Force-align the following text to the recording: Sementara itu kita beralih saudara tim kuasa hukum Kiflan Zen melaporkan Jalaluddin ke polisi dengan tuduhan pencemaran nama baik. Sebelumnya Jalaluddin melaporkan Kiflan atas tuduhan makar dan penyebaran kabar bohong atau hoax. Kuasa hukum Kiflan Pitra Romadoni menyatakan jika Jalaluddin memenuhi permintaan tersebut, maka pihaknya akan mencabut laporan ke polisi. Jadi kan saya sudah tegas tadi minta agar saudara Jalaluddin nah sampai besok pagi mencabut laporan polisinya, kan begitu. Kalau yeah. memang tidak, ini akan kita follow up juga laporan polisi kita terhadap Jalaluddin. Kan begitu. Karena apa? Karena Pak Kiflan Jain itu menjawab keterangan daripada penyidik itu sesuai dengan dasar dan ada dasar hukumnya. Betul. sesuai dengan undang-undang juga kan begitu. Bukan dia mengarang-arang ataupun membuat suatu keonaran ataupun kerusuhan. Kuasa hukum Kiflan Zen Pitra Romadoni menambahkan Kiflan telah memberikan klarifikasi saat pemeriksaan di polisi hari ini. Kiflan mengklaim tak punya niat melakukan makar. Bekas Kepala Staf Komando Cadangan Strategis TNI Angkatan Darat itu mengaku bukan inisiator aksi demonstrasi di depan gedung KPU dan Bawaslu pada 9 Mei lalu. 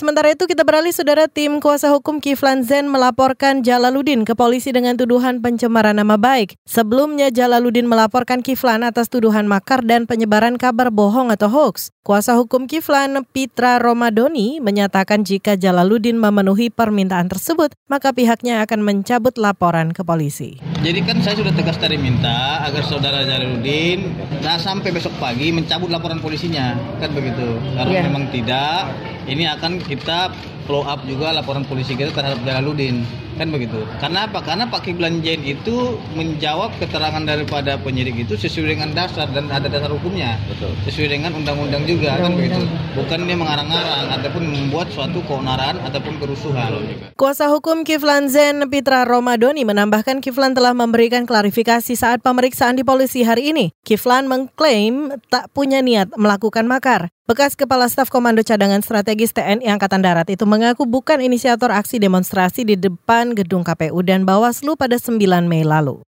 Sementara 0.00 0.32
itu 0.32 0.48
kita 0.48 0.64
beralih 0.64 0.96
saudara 0.96 1.28
tim 1.28 1.60
kuasa 1.60 1.92
hukum 1.92 2.24
Kiflan 2.24 2.64
Zen 2.64 2.88
melaporkan 2.88 3.60
Jalaluddin 3.60 4.24
ke 4.24 4.32
polisi 4.32 4.72
dengan 4.72 4.96
tuduhan 4.96 5.44
pencemaran 5.44 5.92
nama 5.92 6.16
baik. 6.16 6.56
Sebelumnya 6.64 7.28
Jalaluddin 7.28 7.84
melaporkan 7.84 8.40
Kiflan 8.40 8.80
atas 8.80 9.12
tuduhan 9.12 9.44
makar 9.44 9.84
dan 9.84 10.08
penyebaran 10.08 10.56
kabar 10.56 10.88
bohong 10.88 11.28
atau 11.28 11.52
hoax. 11.52 11.92
Kuasa 12.00 12.32
hukum 12.40 12.64
Kiflan 12.64 13.28
Pitra 13.28 13.76
Romadoni 13.76 14.56
menyatakan 14.64 15.20
jika 15.20 15.60
Jalaluddin 15.60 16.16
memenuhi 16.16 16.72
permintaan 16.72 17.28
tersebut, 17.28 17.76
maka 17.84 18.16
pihaknya 18.16 18.64
akan 18.64 18.80
mencabut 18.80 19.36
laporan 19.36 19.92
ke 19.92 20.00
polisi. 20.00 20.56
Jadi 20.80 21.04
kan 21.04 21.20
saya 21.20 21.36
sudah 21.44 21.52
tegas 21.52 21.76
tadi 21.76 22.00
minta 22.00 22.64
agar 22.64 22.88
saudara 22.88 23.20
Jalaluddin 23.20 24.16
nah 24.40 24.56
sampai 24.56 24.96
besok 24.96 25.12
pagi 25.20 25.52
mencabut 25.52 25.92
laporan 25.92 26.24
polisinya, 26.24 26.72
kan 27.04 27.12
begitu. 27.12 27.60
Kalau 27.76 27.92
yeah. 27.92 28.08
memang 28.08 28.32
tidak, 28.32 28.88
ini 29.28 29.44
akan 29.48 29.82
kita 29.84 30.32
follow 30.66 30.84
up 30.84 31.00
juga 31.08 31.32
laporan 31.32 31.64
polisi 31.64 31.96
kita 31.96 32.12
terhadap 32.12 32.40
Jalaluddin. 32.44 33.04
Kan 33.40 33.48
begitu. 33.48 33.80
Karena 33.96 34.28
apa? 34.28 34.44
Karena 34.44 34.68
Pak 34.68 34.84
Kiflan 34.84 35.24
Jain 35.24 35.40
itu 35.40 35.96
menjawab 36.12 36.76
keterangan 36.76 37.24
daripada 37.24 37.80
penyidik 37.80 38.28
itu 38.28 38.36
sesuai 38.36 38.76
dengan 38.76 38.92
dasar 38.92 39.32
dan 39.32 39.48
ada 39.48 39.64
dasar 39.64 39.88
hukumnya. 39.88 40.36
Betul. 40.44 40.76
sesuai 40.84 41.08
dengan 41.08 41.32
undang-undang 41.32 41.88
juga 41.88 42.20
kan 42.20 42.36
begitu. 42.36 42.60
Bukan 42.92 43.24
dia 43.24 43.36
mengarang-arang 43.40 44.12
ataupun 44.20 44.44
membuat 44.44 44.92
suatu 44.92 45.24
keonaran 45.24 45.80
ataupun 45.88 46.20
kerusuhan. 46.20 46.84
Kuasa 47.16 47.48
hukum 47.48 47.80
Kiflan 47.80 48.28
Zen 48.28 48.68
Pitra 48.68 49.08
Romadoni 49.08 49.64
menambahkan 49.64 50.20
Kiflan 50.20 50.52
telah 50.52 50.76
memberikan 50.76 51.24
klarifikasi 51.24 51.96
saat 51.96 52.20
pemeriksaan 52.20 52.76
di 52.76 52.84
polisi 52.84 53.24
hari 53.24 53.56
ini. 53.56 53.72
Kiflan 53.88 54.28
mengklaim 54.28 55.16
tak 55.32 55.48
punya 55.56 55.80
niat 55.80 56.12
melakukan 56.12 56.68
makar. 56.68 57.08
Bekas 57.30 57.54
Kepala 57.54 57.86
Staf 57.86 58.10
Komando 58.10 58.42
Cadangan 58.42 58.82
Strategis 58.82 59.30
TNI 59.30 59.62
Angkatan 59.70 60.02
Darat 60.02 60.26
itu 60.34 60.42
mengaku 60.50 60.82
bukan 60.82 61.22
inisiator 61.22 61.70
aksi 61.70 62.02
demonstrasi 62.02 62.66
di 62.66 62.74
depan 62.74 63.38
gedung 63.38 63.62
KPU 63.62 64.02
dan 64.02 64.26
Bawaslu 64.26 64.74
pada 64.74 64.98
9 64.98 65.46
Mei 65.46 65.62
lalu. 65.62 66.02